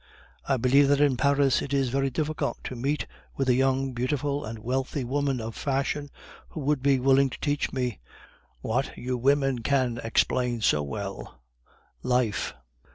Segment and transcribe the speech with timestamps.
[0.49, 3.05] I believe that in Paris it is very difficult to meet
[3.37, 6.09] with a young, beautiful, and wealthy woman of fashion
[6.49, 7.99] who would be willing to teach me,
[8.61, 11.39] what you women can explain so well
[12.01, 12.55] life.